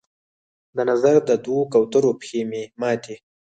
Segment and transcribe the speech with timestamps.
[0.75, 3.15] د نظر د دوو کوترو پښې مې ماتي